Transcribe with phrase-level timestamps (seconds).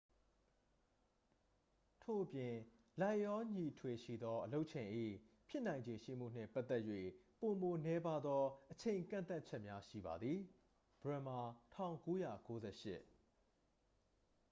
[2.03, 2.53] ထို့အပြင်၊
[3.01, 4.89] လိုက်လျောညီထွေရှိသောအလုပ်ချိန်၏
[5.49, 6.83] ဖြစ်နိုင်ခြေရှိမှုနှင့်ပတ်သက်၍
[7.39, 10.37] ပိုမိုနည်းပါးသော အချိန်ကန့်သတ်ချက်များရှိပါသည်။
[11.01, 11.43] bremer၊
[11.85, 12.87] ၁၉၉၈